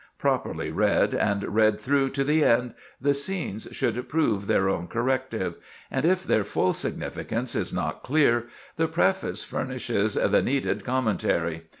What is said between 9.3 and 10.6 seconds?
furnishes the